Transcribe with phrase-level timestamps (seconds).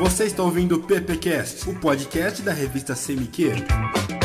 [0.00, 4.19] Você está ouvindo o PPcast, o podcast da revista CMQ.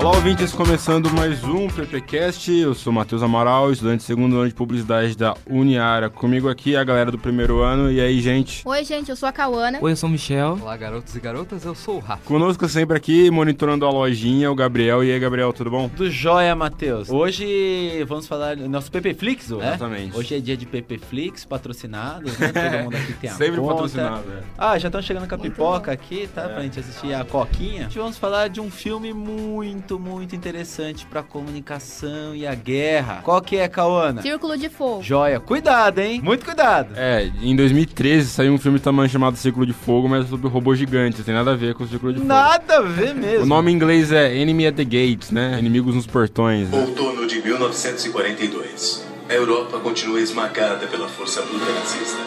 [0.00, 2.50] Olá, ouvintes, começando mais um PPcast.
[2.50, 6.08] Eu sou Matheus Amaral, estudante de segundo ano de publicidade da Uniara.
[6.08, 7.92] Comigo aqui a galera do primeiro ano.
[7.92, 8.62] E aí, gente?
[8.66, 9.78] Oi, gente, eu sou a Cauana.
[9.78, 10.58] Oi, eu sou o Michel.
[10.62, 12.22] Olá, garotos e garotas, eu sou o Rafa.
[12.24, 15.04] Conosco sempre aqui, monitorando a lojinha, o Gabriel.
[15.04, 15.90] E aí, Gabriel, tudo bom?
[15.94, 17.10] Do Joia, Matheus.
[17.10, 19.68] Hoje vamos falar do nosso PPFlix, né?
[19.68, 20.16] Exatamente.
[20.16, 22.48] Hoje é dia de PPFlix, patrocinados, né?
[22.56, 23.74] Todo mundo aqui tem a Sempre conta.
[23.74, 24.42] patrocinado, é.
[24.56, 26.44] Ah, já estão chegando com a pipoca aqui, tá?
[26.44, 26.48] É.
[26.48, 27.86] Pra gente assistir a coquinha.
[27.88, 33.20] Hoje vamos falar de um filme muito, muito interessante pra comunicação e a guerra.
[33.22, 34.22] Qual que é, Cauana?
[34.22, 35.02] Círculo de Fogo.
[35.02, 35.40] Joia.
[35.40, 36.20] Cuidado, hein?
[36.22, 36.92] Muito cuidado.
[36.96, 41.22] É, em 2013 saiu um filme também chamado Círculo de Fogo, mas sobre robô gigante.
[41.22, 42.28] Tem nada a ver com o Círculo de Fogo.
[42.28, 43.44] Nada a ver mesmo.
[43.44, 45.56] O nome em inglês é Enemy at the Gates, né?
[45.58, 46.68] Inimigos nos portões.
[46.70, 46.78] né?
[46.78, 49.04] Outono de 1942.
[49.28, 52.18] A Europa continua esmagada pela força bruta nazista.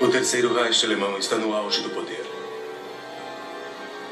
[0.00, 2.25] O terceiro Reich alemão está no auge do poder.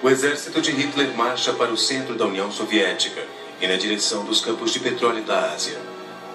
[0.04, 3.22] O exército de Hitler marcha para o centro da União Soviética
[3.58, 5.78] e na direção dos campos de petróleo da Ásia.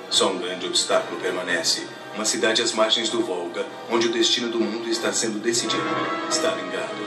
[0.09, 1.85] Só um grande obstáculo permanece.
[2.15, 5.83] Uma cidade às margens do Volga, onde o destino do mundo está sendo decidido.
[6.31, 6.98] Stalingrado.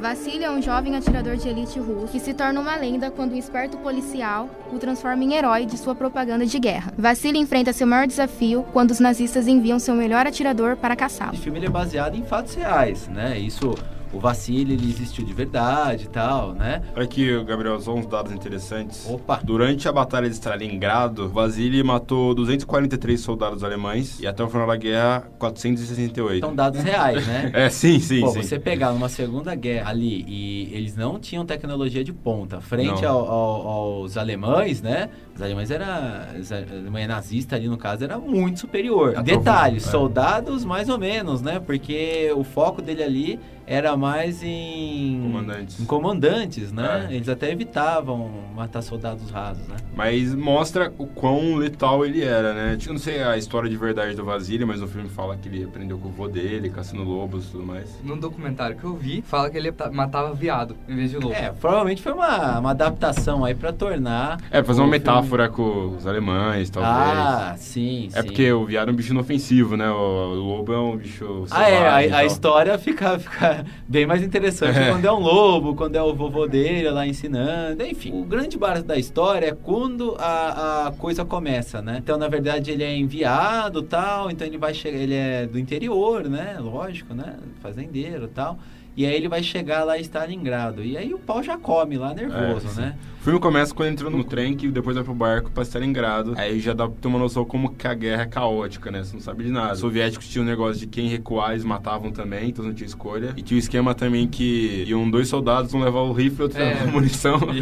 [0.00, 3.36] Vassili é um jovem atirador de elite russo que se torna uma lenda quando um
[3.36, 6.92] esperto policial o transforma em herói de sua propaganda de guerra.
[6.96, 11.34] Vassili enfrenta seu maior desafio quando os nazistas enviam seu melhor atirador para caçá-lo.
[11.34, 13.38] O filme é baseado em fatos reais, né?
[13.38, 13.74] Isso,
[14.12, 16.82] o Vassili, ele existiu de verdade e tal, né?
[16.96, 19.06] Aqui, Gabriel, só uns dados interessantes.
[19.08, 19.40] Opa.
[19.44, 24.76] Durante a Batalha de Stalingrado, Vasily matou 243 soldados alemães e até o final da
[24.76, 26.44] guerra, 468.
[26.44, 27.50] São dados reais, né?
[27.58, 28.42] É, sim, sim, Pô, sim.
[28.42, 33.28] você pegar numa segunda guerra ali e eles não tinham tecnologia de ponta frente ao-
[33.28, 35.08] ao- aos alemães, né?
[35.34, 39.22] Os alemães era a Alemanha nazista ali no caso era muito superior.
[39.22, 39.80] Detalhe, é.
[39.80, 41.58] soldados mais ou menos, né?
[41.60, 45.80] Porque o foco dele ali era mais em Comandantes.
[45.80, 47.08] em comandantes, né?
[47.10, 47.14] É.
[47.14, 49.76] Eles até evitavam matar soldados rasos, né?
[49.96, 52.76] Mas mostra o quão letal ele era, né?
[52.76, 55.48] Tipo, Eu não sei a história de verdade do Vasily, mas no filme fala que
[55.48, 57.88] ele aprendeu com o vô dele, caçando lobos e tudo mais.
[58.02, 61.34] No documentário que eu vi, fala que ele ta- matava viado em vez de lobo.
[61.34, 65.96] É, provavelmente foi uma, uma adaptação aí pra tornar É, fazer uma o metáfora com
[65.96, 67.18] os alemães, filme- talvez.
[67.18, 68.26] Ah, sim, é sim.
[68.26, 69.90] porque o viado é um bicho inofensivo, né?
[69.90, 74.22] O, o lobo é um bicho Ah, é, a, a história fica, fica bem mais
[74.22, 74.90] interessante É.
[74.90, 78.12] quando é um lobo, quando é o vovô dele lá ensinando, enfim.
[78.12, 81.96] O grande barato da história é quando a, a coisa começa, né?
[82.02, 86.28] Então, na verdade, ele é enviado tal, então ele vai chegar, ele é do interior,
[86.28, 86.58] né?
[86.60, 87.36] Lógico, né?
[87.62, 88.58] Fazendeiro tal.
[88.98, 90.82] E aí ele vai chegar lá em Stalingrado.
[90.82, 92.98] E aí o pau já come lá nervoso, É, né?
[93.20, 96.34] O filme começa quando entra no trem, que depois vai pro barco pra Stalingrado.
[96.36, 99.04] Aí já dá pra ter uma noção como que a guerra é caótica, né?
[99.04, 99.72] Você não sabe de nada.
[99.74, 103.34] Os soviéticos tinham um negócio de quem recuar, eles matavam também, então não tinha escolha.
[103.36, 106.60] E tinha o esquema também que iam dois soldados, um levar o rifle e outro
[106.60, 106.64] É.
[106.64, 107.38] levar a munição.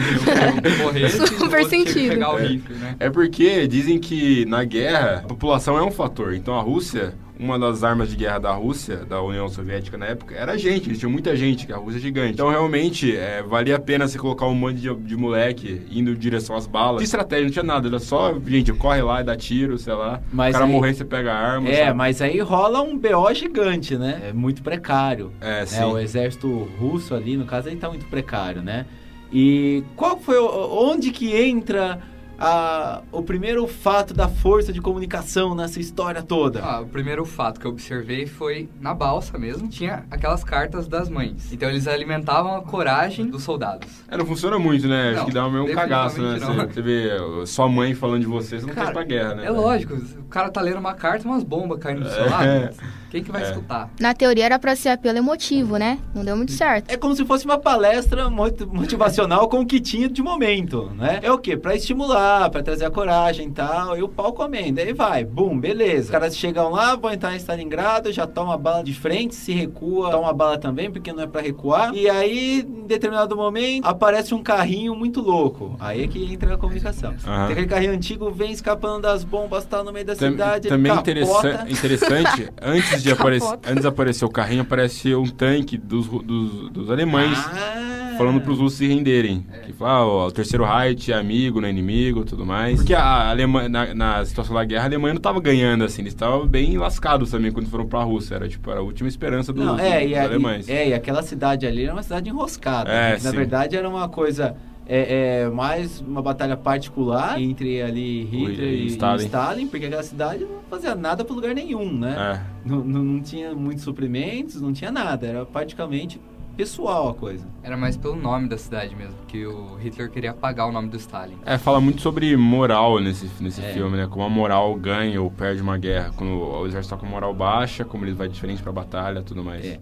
[0.65, 2.09] E morrer, Super tinha que sentido.
[2.13, 2.47] pegar o É.
[2.47, 2.97] rifle, né?
[2.99, 6.33] É porque dizem que na guerra a população é um fator.
[6.35, 10.35] Então a Rússia, uma das armas de guerra da Rússia, da União Soviética na época,
[10.35, 10.89] era a gente.
[10.89, 12.33] Eles tinham muita gente, que a Rússia é gigante.
[12.33, 16.15] Então realmente é, valia a pena você colocar um monte de, de moleque indo em
[16.15, 16.99] direção às balas.
[16.99, 17.89] De estratégia, não tinha nada.
[17.89, 20.21] Era só, gente, corre lá e dá tiro, sei lá.
[20.33, 21.69] Mas o cara aí- morrer, você pega a arma.
[21.69, 21.97] É, sabe?
[21.97, 24.29] mas aí rola um BO gigante, né?
[24.29, 25.33] É muito precário.
[25.41, 25.81] É, sim.
[25.81, 28.87] É, o exército russo ali, no caso, ele tá muito precário, né?
[29.33, 32.01] E qual foi, onde que entra
[32.39, 36.63] a- o primeiro fato da força de comunicação nessa história toda?
[36.63, 41.09] Ah, o primeiro fato que eu observei foi na balsa mesmo, tinha aquelas cartas das
[41.09, 41.53] mães.
[41.53, 43.89] Então eles alimentavam a coragem dos soldados.
[44.09, 45.11] É, não funciona muito, né?
[45.11, 46.39] Acho Não, que dá meio um cagaço, né?
[46.39, 47.11] Você, você vê
[47.47, 49.47] sua mãe falando de você, você não Cara, quer ir pra guerra, né?
[49.47, 52.71] É lógico, o cara tá lendo uma carta, umas bombas caindo do seu É.
[53.11, 53.51] Quem que vai É.
[53.51, 53.91] escutar?
[54.01, 55.99] Na teoria era pra ser apelo emotivo, né?
[56.15, 56.91] Não deu muito certo.
[56.91, 61.21] É como se fosse uma palestra moti- motivacional com o que tinha de momento, né?
[61.23, 61.57] É o quê?
[61.57, 64.81] Pra estimular, pra trazer a coragem e tal, e o pau comendo.
[64.81, 66.05] Aí vai, bum, beleza.
[66.05, 70.11] Os caras chegam lá, vão entrar em Stalingrado, já toma bala de frente, se recua,
[70.11, 71.95] toma bala também, porque não é pra recuar.
[71.95, 75.77] E aí, em determinado momento, aparece um carrinho muito louco.
[75.81, 77.15] Aí é que entra a comunicação.
[77.27, 77.45] Aham.
[77.47, 80.93] Tem aquele carrinho antigo, vem escapando das bombas, tá no meio da Tam- cidade, também
[80.93, 86.71] interessa- interessante, antes de, aparecer, antes de aparecer o carrinho, aparece um tanque dos, dos,
[86.71, 87.39] dos alemães.
[87.39, 89.45] Ah, falando pros russos se renderem.
[89.67, 92.77] Que fala, ah, ó, o terceiro Reich é amigo, não é inimigo, tudo mais.
[92.77, 96.15] Porque a Alemanha, na, na situação da guerra, a Alemanha não tava ganhando, assim, eles
[96.15, 98.37] estavam bem lascados também quando foram pra Rússia.
[98.37, 100.67] Era, tipo, era a última esperança dos, Não, é, dos e, a- alemães.
[100.67, 102.91] e- é, e aquela cidade ali era uma cidade enroscada.
[102.91, 103.21] É, né?
[103.23, 104.57] Na verdade, era uma coisa.
[104.89, 109.25] É, é, mais uma batalha particular entre ali Hitler e e, Stalin.
[109.25, 109.67] Stalin.
[109.69, 112.15] porque aquela cidade não fazia nada para lugar nenhum, né?
[112.37, 112.69] É.
[112.69, 116.21] Não, não, não tinha muitos suprimentos, não tinha nada, era praticamente
[116.57, 117.45] pessoal a coisa.
[117.63, 120.97] Era mais pelo nome da cidade mesmo, que o Hitler queria apagar o nome do
[120.97, 121.37] Stalin.
[121.45, 123.73] É, fala muito sobre moral nesse, nesse É.
[123.73, 124.07] filme, né?
[124.09, 126.13] Como a moral ganha ou perde uma guerra.
[126.17, 129.67] Quando o exército tá com moral baixa, como ele vai diferente pra batalha tudo mais.
[129.67, 129.81] É.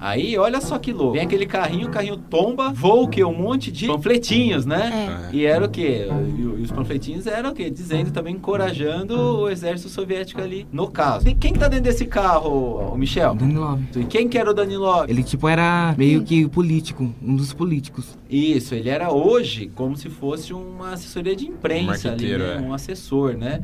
[0.00, 1.14] Aí, olha só que louco.
[1.14, 3.24] Vem aquele carrinho, o carrinho tomba, voa o quê?
[3.24, 5.28] Um monte de panfletinhos, né?
[5.32, 5.36] É.
[5.36, 6.06] E era o quê?
[6.36, 7.68] E, e os panfletinhos eram o quê?
[7.68, 11.28] Dizendo também, encorajando o exército soviético ali, no caso.
[11.28, 13.34] E quem que tá dentro desse carro, o Michel?
[13.34, 13.80] Danilov.
[13.96, 15.10] E quem que era o Danilov?
[15.10, 18.16] Ele, tipo, era meio que político, um dos políticos.
[18.30, 22.56] Isso, ele era hoje como se fosse uma assessoria de imprensa Um ali, né?
[22.56, 22.60] é.
[22.60, 23.60] um assessor, né?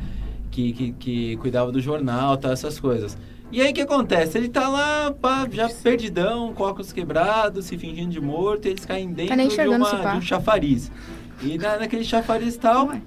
[0.50, 3.16] Que, que, que cuidava do jornal, tal, essas coisas.
[3.54, 4.36] E aí o que acontece?
[4.36, 8.84] Ele tá lá, pá, já perdidão, com óculos quebrados, se fingindo de morto, e eles
[8.84, 10.90] caem dentro Tá de, uma, de um chafariz.
[11.40, 13.00] E na, naquele chafariz tal, Ué.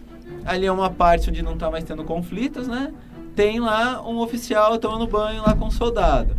[0.45, 2.94] ali é uma parte onde não tá mais tendo conflitos, né?
[3.35, 6.33] Tem lá um oficial tomando banho lá com um soldado.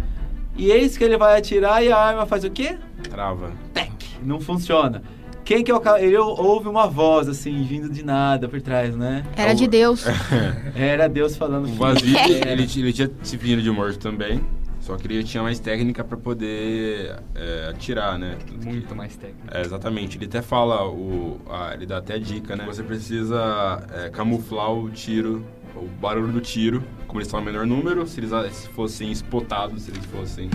[0.57, 2.79] E eis que ele vai atirar e a arma faz o quê?
[3.11, 3.53] Trava.
[3.75, 3.93] Tec!
[4.23, 5.03] Não funciona.
[5.49, 5.99] Quem que é o cara?
[6.03, 9.25] Ele ouve uma voz, assim, vindo de nada por trás, né?
[9.35, 10.05] Era de Deus.
[10.77, 14.45] Era Deus falando O Vasily, ele, ele tinha se fingido de morto também.
[14.79, 18.37] Só que ele tinha mais técnica pra poder é, atirar, né?
[18.63, 19.49] Muito mais técnico.
[19.51, 20.19] É, exatamente.
[20.19, 22.67] Ele até fala, o, a- ele dá até a dica, né?
[22.67, 26.85] Você precisa é, camuflar o tiro, o barulho do tiro.
[27.07, 30.51] Como eles estão em menor número, se eles se fossem spotados, se eles fossem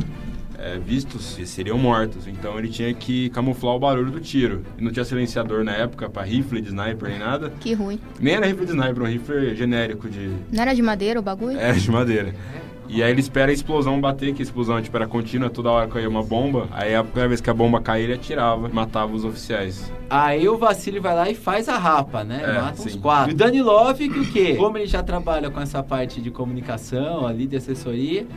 [0.58, 2.28] é, vistos, eles seriam mortos.
[2.28, 4.64] Então ele tinha que camuflar o barulho do tiro.
[4.78, 7.52] E não tinha silenciador na época pra rifle de sniper nem nada.
[7.60, 8.00] Que ruim.
[8.20, 11.58] Nem era rifle de sniper, um rifle genérico de, Não era de madeira o bagulho?
[11.60, 12.34] é, de madeira.
[12.90, 15.88] E aí ele espera a explosão bater, que a explosão tipo, era contínua, toda hora
[15.88, 16.68] caía uma bomba.
[16.72, 19.92] Aí a primeira vez que a bomba caía, ele atirava, matava os oficiais.
[20.14, 22.44] Aí o Vassili vai lá e faz a rapa, né?
[22.44, 23.00] É, Mata uns sim.
[23.00, 23.32] quatro.
[23.32, 24.54] E o Danilov, que o quê?
[24.62, 28.28] Como ele já trabalha com essa parte de comunicação ali, de assessoria,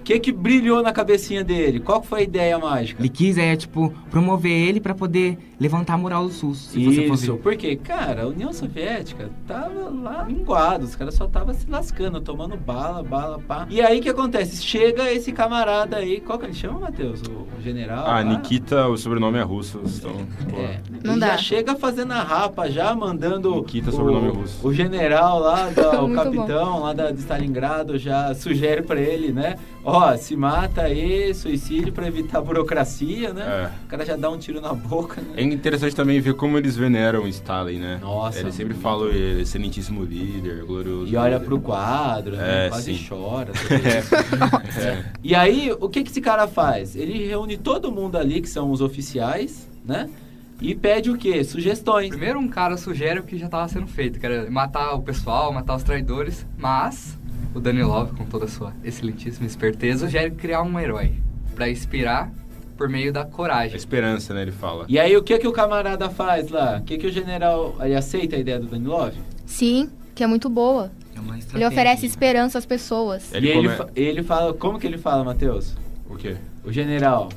[0.00, 1.78] o que que brilhou na cabecinha dele?
[1.78, 3.02] Qual foi a ideia mágica?
[3.02, 6.68] Ele quis, é, tipo, promover ele pra poder levantar a moral do SUS.
[6.68, 7.24] Se você.
[7.24, 12.18] Isso, porque, cara, a União Soviética tava lá minguado, os caras só tava se lascando,
[12.18, 13.66] tomando bala, bala, pá.
[13.68, 14.64] E aí o que acontece?
[14.64, 17.20] Chega esse camarada aí, qual que ele chama, Matheus?
[17.22, 18.06] O general?
[18.06, 18.24] Ah, lá?
[18.24, 20.12] Nikita, o sobrenome é russo, então.
[20.50, 20.56] pô.
[20.56, 20.80] É.
[21.04, 21.25] Não dá.
[21.26, 24.66] Já chega fazendo a rapa, já mandando Nikita, o, sobrenome russo.
[24.66, 29.56] o general lá, da- o capitão lá da, de Stalingrado já sugere pra ele, né?
[29.84, 33.70] Ó, se mata aí, suicídio pra evitar a burocracia, né?
[33.70, 33.84] É.
[33.84, 35.34] O cara já dá um tiro na boca, né?
[35.36, 37.98] É interessante também ver como eles veneram Stalin, né?
[38.02, 38.82] Nossa, Ele sempre muito.
[38.82, 41.12] fala ele, excelentíssimo líder, glorioso.
[41.12, 41.44] E olha líder.
[41.46, 42.66] pro quadro, né?
[42.66, 43.06] É, Quase sim.
[43.08, 43.52] chora.
[43.54, 45.04] tudo isso.
[45.22, 46.96] E aí, o que que esse cara faz?
[46.96, 50.08] Ele reúne todo mundo ali, que são os oficiais, né?
[50.60, 51.44] E pede o quê?
[51.44, 52.08] Sugestões.
[52.10, 55.52] Primeiro um cara sugere o que já estava sendo feito, que era matar o pessoal,
[55.52, 57.18] matar os traidores, mas
[57.54, 61.12] o Danilov, com toda a sua excelentíssima esperteza, sugere criar um herói
[61.54, 62.30] para inspirar
[62.76, 63.76] por meio da A coragem.
[63.76, 64.42] esperança, né?
[64.42, 64.84] Ele fala.
[64.88, 66.78] E aí, o que que o camarada faz lá?
[66.78, 67.74] O que que o general...
[67.80, 69.14] Ele aceita a ideia do Danilov?
[69.46, 70.90] Sim, que é muito boa.
[71.14, 73.32] É uma Ele oferece esperança às pessoas.
[73.32, 74.52] Ele e ele, come- fa- ele fala...
[74.52, 75.74] Como que ele fala, Matheus?
[76.08, 76.36] O quê?
[76.64, 77.30] O general...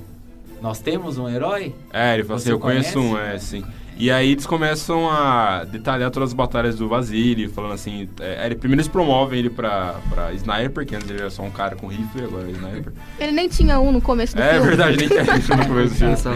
[0.61, 1.73] Nós temos um herói?
[1.91, 3.15] É, ele fala assim, Você eu conheço conhece?
[3.15, 3.63] um, é, sim.
[3.97, 8.55] E aí eles começam a detalhar todas as batalhas do Vasily, falando assim, é, ele,
[8.55, 11.87] primeiro eles promovem ele pra, pra sniper, que antes ele era só um cara com
[11.87, 12.93] rifle, agora é sniper.
[13.19, 14.67] Ele nem tinha um no começo do É filme.
[14.67, 16.15] verdade, nem tinha isso no começo do filme.
[16.15, 16.33] Só-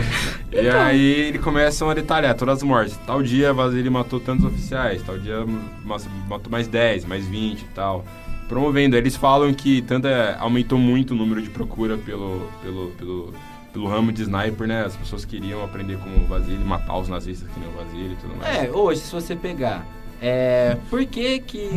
[0.52, 3.00] E aí eles começam a detalhar todas as mortes.
[3.08, 5.46] Tal dia Vasily matou tantos oficiais, tal dia
[5.86, 8.04] ma- matou mais 10, mais 20 e tal.
[8.50, 8.98] Promovendo.
[8.98, 13.34] Aí Eles falam que tanto é, aumentou muito o número de procura pelo, pelo, pelo,
[13.74, 14.86] pelo ramo de sniper, né?
[14.86, 18.16] As pessoas queriam aprender como o Vasily, matar os nazistas que nem o Vasily e
[18.16, 18.56] tudo mais.
[18.56, 19.86] É, hoje, se você pegar...
[20.26, 21.70] É, por que que,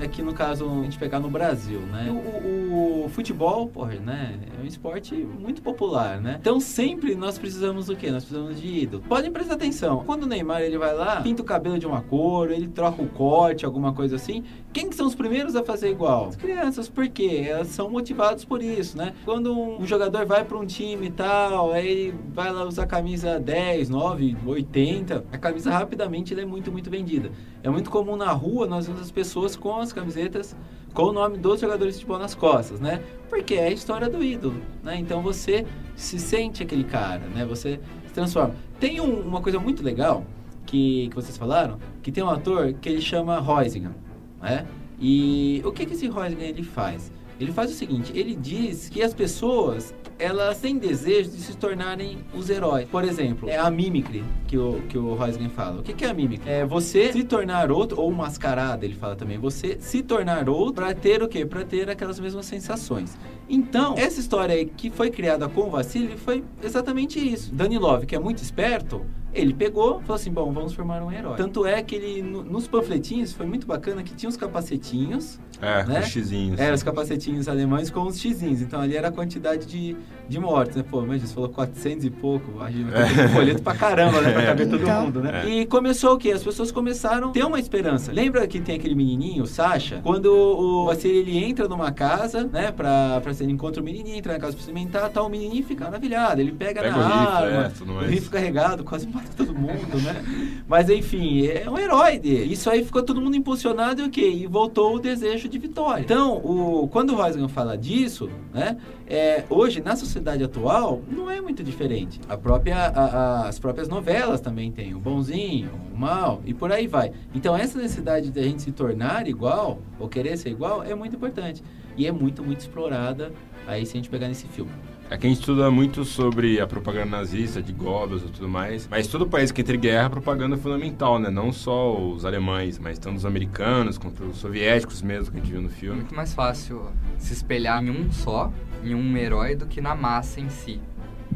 [0.00, 2.06] é, aqui no caso, a gente pegar no Brasil, né?
[2.08, 4.38] O, o- o futebol, porra, né?
[4.56, 6.38] É um esporte muito popular, né?
[6.40, 8.12] Então sempre nós precisamos do quê?
[8.12, 9.02] Nós precisamos de ídolo.
[9.08, 10.04] Podem prestar atenção.
[10.06, 13.08] Quando o Neymar, ele vai lá, pinta o cabelo de uma cor, ele troca o
[13.08, 14.44] corte, alguma coisa assim.
[14.72, 16.28] Quem que são os primeiros a fazer igual?
[16.28, 17.44] As crianças, por quê?
[17.48, 19.14] Elas são motivadas por isso, né?
[19.24, 23.88] Quando um, jogador vai para um time e tal, aí vai lá usar camisa 10,
[23.88, 27.30] 9, 80, a camisa rapidamente é muito, muito vendida.
[27.64, 30.54] É muito comum na rua nós vemos as pessoas com as camisetas
[30.92, 33.02] com o nome dos jogadores de futebol nas costas, né?
[33.30, 34.98] Porque é a história do ídolo, né?
[34.98, 35.66] Então você
[35.96, 37.42] se sente aquele cara, né?
[37.46, 38.54] Você se transforma.
[38.78, 40.26] Tem um, uma coisa muito legal
[40.66, 43.94] que, que vocês falaram, que tem um ator que ele chama Roisigan,
[44.42, 44.66] né?
[45.00, 47.10] E o que, que esse Roisigan ele faz?
[47.40, 52.18] Ele faz o seguinte, ele diz que as pessoas elas têm desejo de se tornarem
[52.34, 52.88] os heróis.
[52.88, 55.80] Por exemplo, é a mimicry que o, que o Roisgen fala.
[55.80, 56.48] O que, que é a mimicry?
[56.48, 59.38] É você se tornar outro, ou mascarada, ele fala também.
[59.38, 61.44] Você se tornar outro para ter o quê?
[61.44, 63.16] Para ter aquelas mesmas sensações.
[63.48, 67.54] Então, essa história aí que foi criada com o Vassili foi exatamente isso.
[67.54, 71.36] Danilov, que é muito esperto, ele pegou falou assim: bom, vamos formar um herói.
[71.36, 75.40] Tanto é que ele, no, nos panfletinhos, foi muito bacana que tinha os capacetinhos.
[75.60, 76.00] É, né?
[76.00, 76.60] os xizinhos.
[76.60, 78.62] É, os capacetinhos alemães com os xizinhos.
[78.62, 79.96] Então ali era a quantidade de,
[80.28, 80.84] de mortes, né?
[80.88, 83.28] Pô, imagina, você falou 400 e pouco, imagina, é.
[83.28, 84.32] folheto pra caramba, né?
[84.32, 85.04] Pra caber todo Então.
[85.04, 85.42] mundo, né?
[85.44, 85.48] É.
[85.48, 86.30] E começou o quê?
[86.32, 88.10] As pessoas começaram a ter uma esperança.
[88.12, 90.00] Lembra que tem aquele menininho, o Sasha?
[90.02, 92.72] Quando o Vassili, ele entra numa casa, né?
[92.72, 95.28] Pra, pra ser, ele encontra o menininho, entra na casa pra se alimentar, tá, o
[95.28, 96.40] menininho fica maravilhado.
[96.40, 99.54] Ele pega, Pega na o rifle, arma, é, tudo o rifle carregado, quase mata todo
[99.54, 100.24] mundo, né?
[100.66, 102.52] Mas enfim, é um herói dele.
[102.52, 104.28] Isso aí ficou todo mundo impulsionado e o quê?
[104.28, 106.00] E voltou o desejo de vitória.
[106.02, 108.76] Então, o, quando o Weisman fala disso, né?
[109.06, 112.18] É, hoje, na sociedade atual, não é muito diferente.
[112.28, 116.72] A própria, a- a- as próprias novelas também tem o bonzinho, o mal e por
[116.72, 117.12] aí vai.
[117.34, 121.16] Então, essa necessidade de a gente se tornar igual, ou querer ser igual, é muito
[121.16, 121.62] importante.
[121.96, 123.30] E é muito, muito explorada
[123.66, 124.70] aí se a gente pegar nesse filme.
[125.10, 128.88] É que a gente estuda muito sobre a propaganda nazista, de Goebbels e tudo mais.
[128.90, 131.28] Mas todo país que entra em guerra, a propaganda é fundamental, né?
[131.30, 135.52] Não só os alemães, mas tanto os americanos quanto os soviéticos mesmo, que a gente
[135.52, 135.96] viu no É filme.
[136.00, 136.86] muito mais fácil
[137.18, 138.50] se espelhar em um só,
[138.84, 140.80] em um herói, do que na massa em si.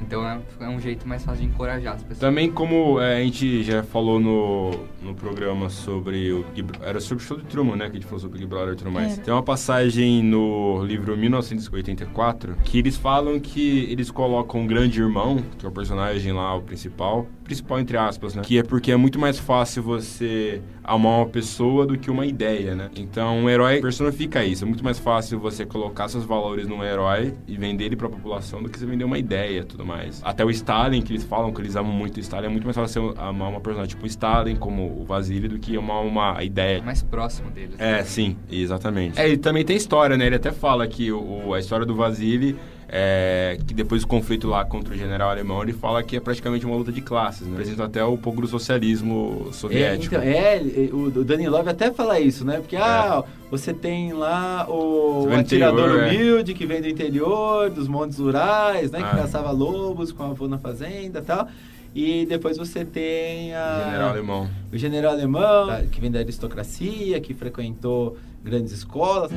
[0.01, 2.19] Então é, é um jeito mais fácil de encorajar as pessoas.
[2.19, 4.71] Também como é, a gente já falou no,
[5.03, 6.45] no programa sobre o...
[6.55, 7.85] Big- Era sobre o show do Truman, né?
[7.87, 9.15] Que a gente falou sobre o Big Brother e tudo mais.
[9.15, 9.23] Era.
[9.23, 15.39] Tem uma passagem no livro 1984 que eles falam que eles colocam o grande irmão,
[15.59, 18.43] que é o personagem lá, o principal, principal entre aspas, né?
[18.45, 22.75] Que é porque é muito mais fácil você amar uma pessoa do que uma ideia,
[22.75, 22.91] né?
[22.97, 24.65] Então, um herói personifica isso.
[24.65, 28.63] É muito mais fácil você colocar seus valores num herói e vender ele pra população
[28.63, 30.21] do que você vender uma ideia e tudo mais.
[30.25, 32.77] Até o Stalin, que eles falam que eles amam muito o Stalin, é muito mais
[32.77, 36.43] fácil você amar uma personagem tipo o Stalin, como o Vasily, do que amar uma
[36.43, 36.79] ideia.
[36.79, 37.77] É mais próximo deles.
[37.79, 39.19] É, sim, exatamente.
[39.21, 40.27] É, e também tem história, né?
[40.27, 42.57] Ele até fala que o, o- a história do Vasily,
[42.91, 46.65] é, que depois do conflito lá contra o general alemão, ele fala que é praticamente
[46.65, 47.53] uma luta de classes, né?
[47.53, 50.15] Apresenta até um pouco do socialismo É, soviético.
[50.15, 52.59] então, é, o, o Danilov até fala isso, né?
[52.61, 56.09] Porque, ah, você tem lá o, do atirador interior, é.
[56.17, 58.99] humilde que vem do interior, dos montes rurais, né?
[59.01, 59.17] Que Ah.
[59.23, 61.47] caçava lobos com a avô na fazenda e tal.
[61.95, 64.49] E depois você tem a, general alemão.
[64.73, 69.31] o general alemão, tá, que vem da aristocracia, que frequentou grandes escolas.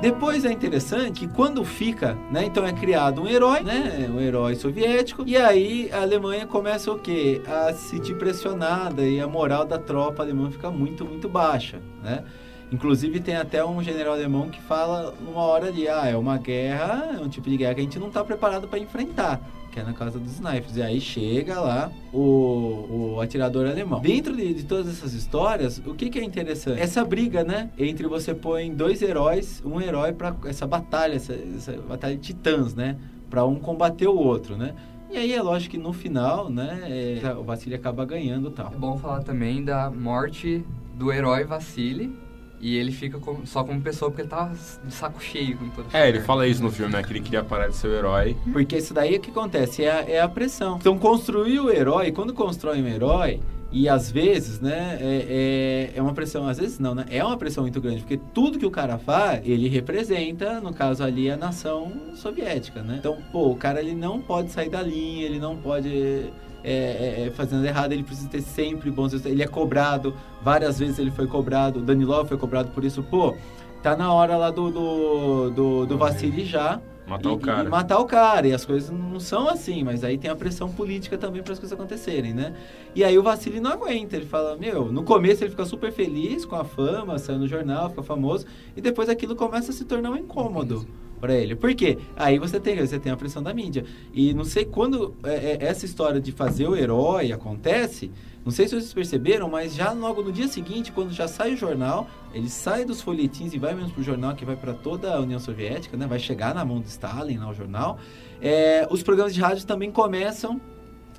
[0.00, 4.54] Depois é interessante que quando fica, né, então é criado um herói, né, um herói
[4.54, 7.42] soviético, e aí a Alemanha começa o quê?
[7.46, 12.22] A se sentir pressionada e a moral da tropa alemã fica muito, muito baixa, né?
[12.70, 17.16] Inclusive tem até um general alemão que fala numa hora ali, ah, é uma guerra,
[17.18, 19.40] é um tipo de guerra que a gente não está preparado para enfrentar,
[19.70, 20.76] que é na casa dos snipers.
[20.76, 24.00] E aí chega lá o, o atirador alemão.
[24.00, 26.80] Dentro de, de todas essas histórias, o que, que é interessante?
[26.80, 31.72] Essa briga, né, entre você põe dois heróis, um herói para essa batalha, essa, essa
[31.72, 32.96] batalha de titãs, né,
[33.28, 34.74] para um combater o outro, né?
[35.10, 38.70] E aí é lógico que no final, né, é, o Vassili acaba ganhando tal.
[38.72, 40.62] É bom falar também da morte
[40.94, 42.14] do herói Vassili.
[42.60, 44.50] E ele fica com- só como pessoa porque ele tá
[44.84, 47.02] de saco cheio com todo É, ele fala isso no filme, né?
[47.02, 48.36] Que ele queria parar de ser o herói.
[48.52, 50.76] Porque isso daí é o que acontece, é a, é a pressão.
[50.80, 56.02] Então, construir o herói, quando constrói um herói, e às vezes, né, é, é, é
[56.02, 57.04] uma pressão, às vezes não, né?
[57.10, 61.04] É uma pressão muito grande, porque tudo que o cara faz, ele representa, no caso
[61.04, 62.96] ali, a nação soviética, né?
[62.98, 66.32] Então, pô, o cara ele não pode sair da linha, ele não pode.
[66.64, 69.32] É, é, é, fazendo errado, ele precisa ter sempre bons resultados.
[69.32, 73.02] Ele é cobrado, várias vezes ele foi cobrado, o Danilov foi cobrado por isso.
[73.02, 73.36] Pô,
[73.82, 77.64] tá na hora lá do, do, do, do Vassili já Matar e, o cara.
[77.64, 78.46] E matar o cara.
[78.46, 81.58] E as coisas não são assim, mas aí tem a pressão política também para as
[81.58, 82.54] coisas acontecerem, né?
[82.94, 84.16] E aí o Vassili não aguenta.
[84.16, 87.88] Ele fala, meu, no começo ele fica super feliz com a fama, saiu no jornal,
[87.88, 88.46] fica famoso,
[88.76, 90.86] e depois aquilo começa a se tornar um incômodo
[91.18, 91.54] para ele.
[91.54, 91.98] Por quê?
[92.16, 93.84] Aí você tem, você tem a pressão da mídia.
[94.12, 98.10] E não sei quando é, é, essa história de fazer o herói acontece,
[98.44, 101.56] não sei se vocês perceberam, mas já logo no dia seguinte, quando já sai o
[101.56, 105.20] jornal, ele sai dos folhetins e vai mesmo pro jornal que vai para toda a
[105.20, 106.06] União Soviética, né?
[106.06, 107.98] Vai chegar na mão do Stalin, lá o jornal.
[108.40, 110.60] É, os programas de rádio também começam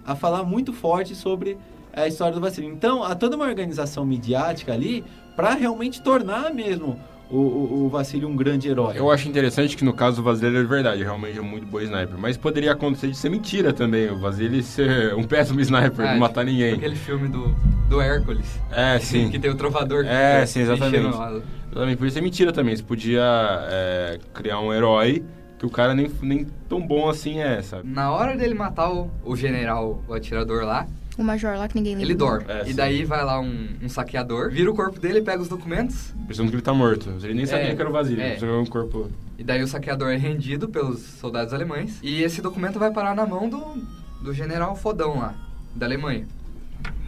[0.06, 1.58] a falar muito forte sobre
[1.94, 2.68] a história do Vasily.
[2.68, 5.04] Então, há toda uma organização midiática ali
[5.36, 8.98] para realmente tornar mesmo o, o, um grande herói.
[8.98, 12.18] Eu acho interessante que no caso o Vasily é verdade, realmente é muito bom sniper.
[12.18, 16.20] Mas poderia acontecer de ser mentira também, o Vasily ser um péssimo sniper, Ah, não
[16.20, 16.74] matar ninguém.
[16.74, 17.56] Aquele filme do,
[17.88, 18.60] do Hércules.
[18.72, 19.30] É, sim.
[19.30, 20.04] Que tem o trovador.
[20.04, 21.18] que É, fica sim, exatamente.
[21.72, 22.76] Também podia ser mentira também.
[22.76, 23.22] Você podia
[23.70, 25.24] é, criar um herói
[25.60, 27.88] que o cara nem, nem tão bom assim é, sabe?
[27.88, 30.88] Na hora dele matar o, o general, o atirador lá,
[31.20, 32.08] O major lá que ninguém lembra.
[32.08, 32.46] ele dorme.
[32.48, 36.14] É, e daí vai lá um, um saqueador, vira o corpo dele, pega os documentos,
[36.28, 37.10] Pensando que ele tá morto.
[37.22, 38.22] Ele nem sabia É, que era o Vasily.
[38.22, 38.38] é.
[38.46, 39.10] Um corpo...
[39.38, 42.00] e daí o saqueador é rendido pelos soldados alemães.
[42.02, 43.60] E esse documento vai parar na mão do,
[44.22, 45.36] do general fodão lá,
[45.76, 46.26] da Alemanha.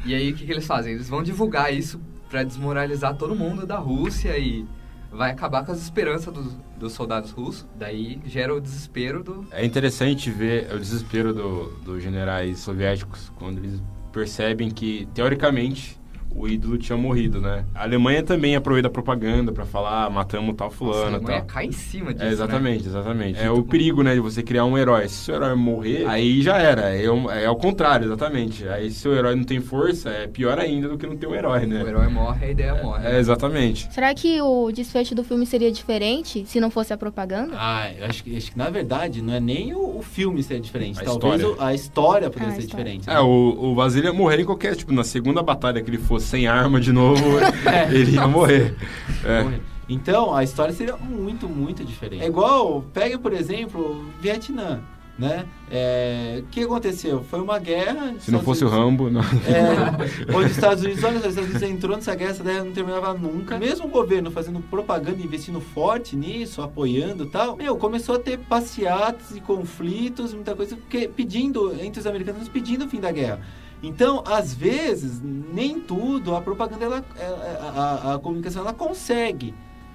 [0.06, 0.94] E aí o que, que eles fazem?
[0.94, 2.00] Eles vão divulgar isso
[2.30, 4.66] pra desmoralizar todo mundo da Rússia e
[5.12, 7.66] vai acabar com as esperanças dos, dos soldados russos.
[7.78, 9.46] Daí gera o desespero do.
[9.52, 13.80] É interessante ver o desespero do, dos generais soviéticos quando eles
[14.12, 16.01] percebem que, teoricamente,
[16.36, 17.66] o ídolo tinha morrido, né?
[17.76, 21.16] A Alemanha também aproveita a propaganda pra falar, ah, matamos tal Nossa, a fulano e
[21.16, 21.48] Alemanha tal.
[21.48, 22.24] cai em cima disso.
[22.24, 22.32] É, né?
[22.34, 23.40] exatamente, exatamente.
[23.40, 25.08] É o perigo, né, de você criar um herói.
[25.08, 26.96] Se seu herói morrer, aí já era.
[26.96, 28.68] É, o- é ao contrário, exatamente.
[28.68, 31.36] Aí se o herói não tem força, é pior ainda do que não ter um
[31.36, 31.84] herói, né?
[31.84, 33.08] O herói morre, a ideia morre.
[33.08, 33.92] É, exatamente.
[33.94, 37.54] Será que o desfecho do filme seria diferente se não fosse a propaganda?
[37.58, 40.60] Ah, eu acho que, acho que na verdade não é nem o, o filme ser
[40.60, 41.00] diferente.
[41.00, 41.58] A Talvez história.
[41.58, 42.86] o- a história poderia Ah, ser história.
[42.86, 43.10] diferente.
[43.10, 43.20] É, né?
[43.20, 46.48] o, o Vasily ia morrer em qualquer, tipo, na segunda batalha que ele fosse sem
[46.48, 47.90] arma de novo, É.
[47.94, 48.76] ele ia morrer.
[49.24, 49.44] É.
[49.44, 49.62] Morrer.
[49.90, 52.24] Então, a história seria muito, muito diferente.
[52.24, 54.80] É igual, pega, por exemplo, o Vietnã,
[55.20, 55.46] né?
[55.70, 57.24] É, o que aconteceu?
[57.30, 58.16] Foi uma guerra...
[58.20, 59.20] Se não fosse o Rambo, não.
[59.20, 62.72] É, onde os Estados Unidos, olha, os Estados Unidos entrou nessa guerra, essa guerra não
[62.72, 63.58] terminava nunca.
[63.60, 68.38] Mesmo o governo fazendo propaganda, investindo forte nisso, apoiando e tal, meu, começou a ter
[68.40, 73.42] passeatas e conflitos, muita coisa, porque pedindo, entre os americanos, pedindo o fim da guerra.
[73.84, 79.54] Então, às vezes, nem tudo, a propaganda, ela, ela- a, a comunicação, ela consegue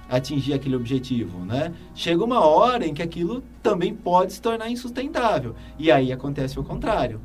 [0.08, 1.72] atingir aquele objetivo, né?
[1.94, 5.54] Chega uma hora em que aquilo também pode se tornar insustentável.
[5.78, 7.20] E aí acontece o contrário,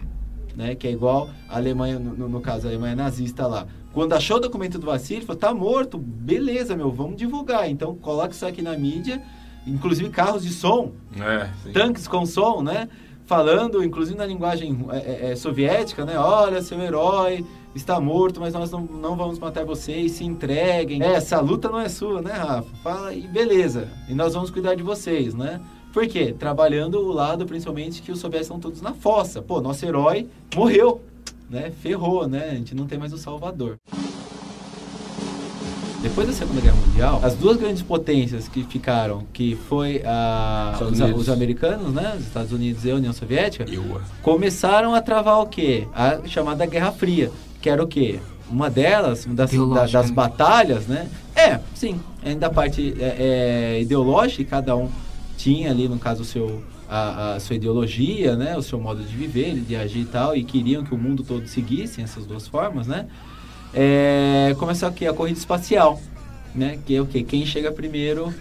[0.56, 0.76] né?
[0.76, 3.68] Que é igual a Alemanha, no, no- caso, a Alemanha nazista lá.
[3.94, 7.70] Quando achou o documento do Vassili, falou, tá morto, beleza, meu, vamos divulgar.
[7.70, 9.22] Então, coloca isso aqui na mídia,
[9.68, 12.88] inclusive carros de som, É, tanques com som, né?
[13.32, 16.20] Falando, inclusive na linguagem é, é, é, soviética, né?
[16.20, 21.02] Olha, seu herói está morto, mas nós não, não vamos matar vocês, se entreguem.
[21.02, 22.68] É, essa luta não é sua, né, Rafa?
[22.84, 23.88] Fala e beleza.
[24.10, 25.62] E nós vamos cuidar de vocês, né?
[25.94, 26.36] Por quê?
[26.38, 29.42] Trabalhando o lado, principalmente, que os soviéticos estão todos na fossa.
[29.42, 31.02] Pô, nosso herói morreu,
[31.50, 31.72] né?
[31.72, 32.50] Ferrou, né?
[32.52, 33.78] A gente não tem mais o Salvador.
[36.02, 41.00] Depois da Segunda Guerra Mundial, as duas grandes potências que ficaram, que foi a, os,
[41.00, 45.46] os americanos, né, os Estados Unidos e a União Soviética, Eu, começaram a travar o
[45.46, 45.88] quê?
[45.94, 48.20] A chamada Guerra Fria, que era o quê?
[48.50, 50.16] Uma delas, uma das, da- das né?
[50.16, 51.08] batalhas, né?
[51.36, 54.90] É, sim, ainda a parte é, é, ideológica, cada um
[55.38, 58.58] tinha ali, no caso, o seu, a, a sua ideologia, né?
[58.58, 61.48] O seu modo de viver, de agir e tal, e queriam que o mundo todo
[61.48, 63.06] seguisse essas duas formas, né?
[63.74, 66.00] É, começou aqui a corrida espacial,
[66.54, 66.78] né?
[66.86, 67.24] Que é o quê?
[67.24, 68.34] Quem chega primeiro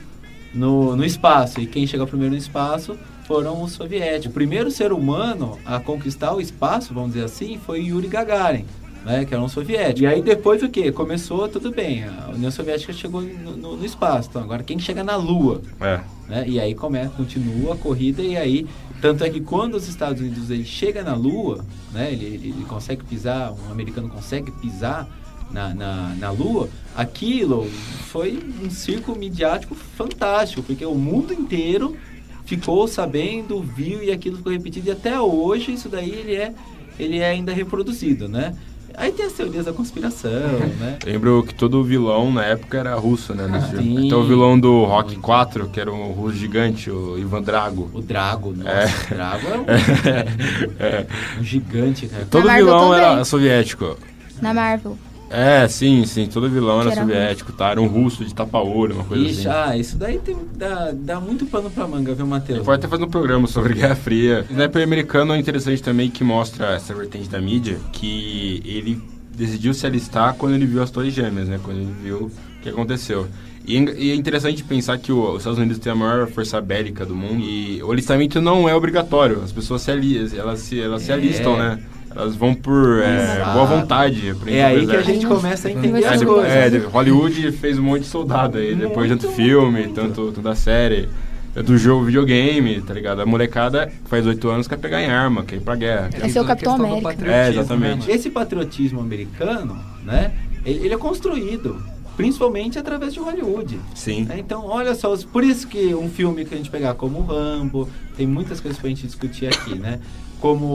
[0.52, 1.60] no, no espaço.
[1.60, 4.26] E quem chegou primeiro no espaço foram os soviéticos.
[4.26, 8.64] O primeiro ser humano a conquistar o espaço, vamos dizer assim, foi Yuri Gagarin.
[9.02, 10.00] Né, que era um soviético.
[10.02, 10.92] E aí depois o que?
[10.92, 14.28] Começou, tudo bem, a União Soviética chegou no, no- no espaço.
[14.28, 15.62] Então agora quem chega na Lua?
[15.80, 16.00] é.
[16.30, 16.44] Né?
[16.46, 18.66] E aí começa, continua a corrida e aí
[19.00, 22.12] tanto é que quando os Estados Unidos ele chega na Lua, né?
[22.12, 25.08] Ele, ele, ele consegue pisar, um americano consegue pisar
[25.50, 27.68] na, na, na Lua, aquilo
[28.06, 31.96] foi um circo midiático fantástico, porque o mundo inteiro
[32.44, 36.54] ficou sabendo, viu e aquilo ficou repetido e até hoje isso daí ele é
[36.98, 38.54] ele é ainda reproduzido, né?
[39.00, 40.30] Aí tem as teorias da conspiração,
[40.78, 40.98] né?
[41.06, 43.48] Lembro que todo vilão na época era russo, né?
[43.48, 43.96] nesse filme.
[44.02, 44.06] Sim.
[44.08, 47.90] Até o vilão do Rock 4, que era um russo gigante, o Ivan Drago.
[47.94, 48.84] O Drago, nossa, É.
[48.86, 49.64] o Drago é um,
[50.84, 51.06] É.
[51.40, 52.26] um gigante, cara.
[52.30, 53.04] Todo vilão também.
[53.04, 53.96] era soviético.
[54.42, 54.98] Na Marvel.
[55.30, 56.26] É, sim, sim.
[56.26, 57.70] Todo vilão era era soviético, tá?
[57.70, 59.70] Era um russo de tapa-olho, uma coisa Ixi, assim.
[59.70, 62.64] ah, isso daí tem, dá, dá muito pano pra manga, viu, Matheus?
[62.64, 64.44] pode até fazer um programa sobre Guerra Fria.
[64.50, 69.00] O sniper americano é interessante também que mostra essa vertente da mídia, que ele
[69.36, 71.60] decidiu se alistar quando ele viu as Torres Gêmeas, né?
[71.62, 72.30] Quando ele viu o
[72.62, 73.28] que aconteceu.
[73.64, 76.60] E, é- e é interessante pensar que o- os Estados Unidos tem a maior força
[76.60, 79.40] bélica do mundo e o alistamento não é obrigatório.
[79.44, 81.14] As pessoas se, ali, elas se, elas se É.
[81.14, 81.78] alistam, né?
[82.14, 84.30] Elas vão por é, boa vontade.
[84.30, 86.52] aprender É aí o que a gente começa a entender É, as É, coisas.
[86.52, 91.08] é, Hollywood fez um monte de soldado aí, depois de tanto filme, tanto, tanta série.
[91.54, 93.20] é do jogo videogame, tá ligado?
[93.22, 96.08] A molecada faz 8 anos quer pegar em arma, quer ir pra guerra.
[96.18, 97.02] Vai ser o toda a Capitão América.
[97.02, 97.82] patriotismo, É, exatamente.
[97.90, 98.10] né, mano?
[98.14, 100.32] Esse patriotismo americano, né?
[100.64, 101.76] Ele, ele é construído,
[102.16, 103.80] principalmente através de Hollywood.
[103.94, 104.24] Sim.
[104.26, 104.36] né?
[104.38, 108.26] Então, olha só, por isso que um filme que a gente pegar como Rambo, tem
[108.28, 109.98] muitas coisas pra gente discutir aqui, né?
[110.40, 110.66] Como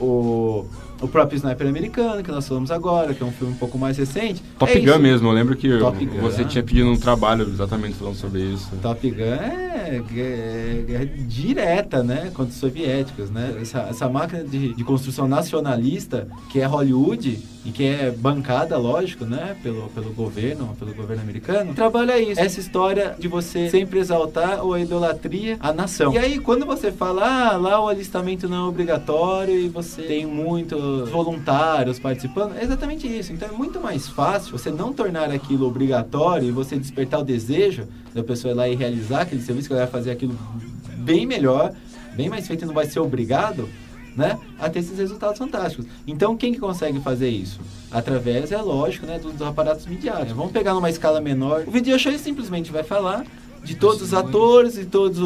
[0.00, 3.78] o, o, próprio Sniper americano, que nós falamos agora, que é um filme um pouco
[3.78, 4.42] mais recente.
[4.58, 4.98] Top é Gun isso.
[4.98, 6.20] mesmo, eu lembro que Gun.
[6.20, 8.70] você tinha pedido um trabalho exatamente falando sobre isso.
[8.82, 13.56] Top Gun é guerra guerra direta, né, contra os soviéticos, né?
[13.60, 19.24] Essa, essa máquina de, de construção nacionalista que é Hollywood e que é bancada, lógico,
[19.24, 22.40] né, pelo, pelo governo, pelo governo americano, trabalha isso.
[22.40, 26.12] Essa história de você sempre exaltar ou a idolatria à nação.
[26.12, 30.26] E aí, quando você fala, ah, lá o alistamento não é obrigatório e você tem
[31.10, 33.32] voluntários participando, é exatamente isso.
[33.32, 37.86] Então é muito mais fácil você não tornar aquilo obrigatório e você despertar o desejo
[38.14, 40.36] da pessoa ir lá e realizar aquele serviço, que ela vai fazer aquilo
[40.96, 41.72] bem melhor,
[42.14, 43.68] bem mais feito e não vai ser obrigado,
[44.16, 45.86] né, a ter esses resultados fantásticos.
[46.06, 47.60] Então, quem que consegue fazer isso?
[47.90, 50.32] Através, é lógico, né, dos, dos aparatos midiáticos.
[50.32, 51.64] Vamos pegar numa escala menor.
[51.66, 53.24] O video show simplesmente vai falar
[53.62, 55.18] de todos os atores, de todas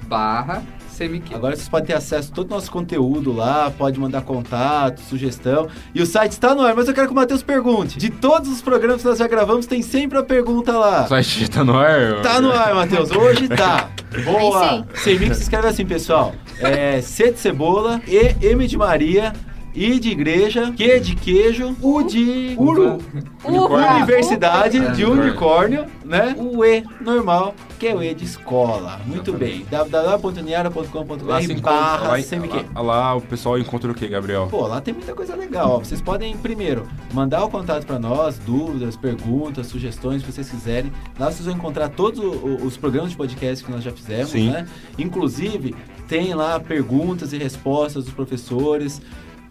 [0.06, 0.62] barra
[1.02, 1.34] Semic.
[1.34, 5.68] Agora vocês podem ter acesso a todo o nosso conteúdo lá, pode mandar contato, sugestão.
[5.94, 7.98] E o site está no ar, mas eu quero que o Matheus pergunte.
[7.98, 11.04] De todos os programas que nós já gravamos, tem sempre a pergunta lá.
[11.04, 12.22] O site tá no ar?
[12.22, 13.10] Tá no ar, Matheus.
[13.10, 13.90] Hoje tá.
[14.24, 14.86] Boa.
[14.94, 16.34] Semix se escreve assim, pessoal.
[16.60, 19.32] É C de cebola, E, M de Maria,
[19.74, 22.98] I de igreja, Q de queijo, U de uru.
[23.44, 23.88] Unicórnio.
[23.96, 26.34] Universidade de unicórnio, né?
[26.38, 29.00] O E normal, que é o E de escola.
[29.06, 29.64] Muito bem.
[29.70, 32.64] Www.niara.com.br barra lá, CMQ.
[32.74, 34.46] lá, lá o pessoal encontra o que, Gabriel?
[34.50, 35.70] Pô, lá tem muita coisa legal.
[35.72, 35.78] ó.
[35.78, 40.92] Vocês podem, primeiro, mandar o contato pra nós, dúvidas, perguntas, sugestões, se vocês quiserem.
[41.18, 42.20] Lá vocês vão encontrar todos
[42.62, 44.50] os programas de podcast que nós já fizemos, Sim.
[44.50, 44.66] né?
[44.98, 45.74] Inclusive,
[46.08, 49.00] tem lá perguntas e respostas dos professores.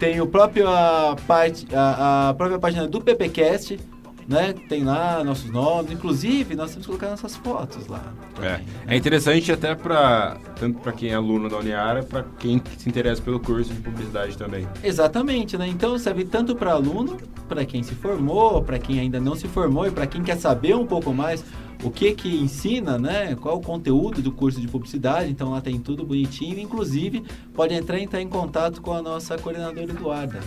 [0.02, 3.80] Tem o próprio a, parte, a, a própria página do PPcast,
[4.28, 4.52] né?
[4.68, 5.92] Tem lá nossos nomes.
[5.92, 8.02] Inclusive, nós temos que colocar nossas fotos lá.
[8.38, 8.66] É, também, né?
[8.88, 13.22] é interessante até para tanto para quem é aluno da Uniara, para quem se interessa
[13.22, 14.68] pelo curso de publicidade também.
[14.84, 15.68] Exatamente, né?
[15.68, 19.86] Então serve tanto para aluno, para quem se formou, para quem ainda não se formou
[19.86, 21.46] e para quem quer saber um pouco mais
[21.84, 23.36] o que que ensina, né?
[23.36, 25.30] Qual o conteúdo do curso de publicidade.
[25.30, 26.60] Então lá tem tudo bonitinho.
[26.60, 30.39] Inclusive pode entrar e entrar em contato com a nossa coordenadora Eduarda.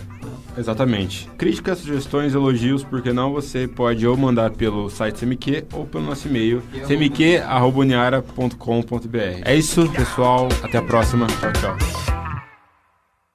[0.57, 1.29] Exatamente.
[1.37, 6.05] Críticas, sugestões, elogios, por que não você pode ou mandar pelo site CMQ ou pelo
[6.05, 9.41] nosso e-mail cmq.uniara.com.br.
[9.43, 10.47] É isso, pessoal.
[10.63, 11.27] Até a próxima.
[11.27, 12.14] Tchau, tchau.